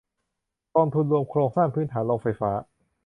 [0.75, 2.51] กองทุนรวมโครงสร้างพื้นฐานโรงไฟฟ้า